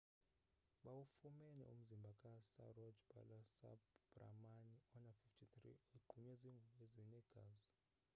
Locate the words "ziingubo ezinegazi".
6.41-7.65